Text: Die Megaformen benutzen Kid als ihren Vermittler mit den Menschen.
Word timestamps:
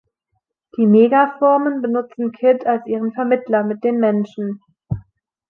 Die 0.77 0.87
Megaformen 0.87 1.83
benutzen 1.83 2.31
Kid 2.31 2.65
als 2.65 2.87
ihren 2.87 3.13
Vermittler 3.13 3.63
mit 3.63 3.83
den 3.83 3.99
Menschen. 3.99 4.59